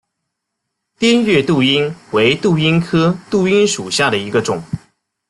[0.97, 4.63] 滇越杜英为杜英科杜英属下的一个种。